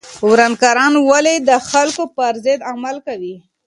ورانکاران 0.29 0.93
ولې 1.09 1.35
د 1.49 1.51
خلکو 1.69 2.03
پر 2.15 2.33
ضد 2.45 2.59
عمل 2.71 2.95
کوي؟ 3.07 3.35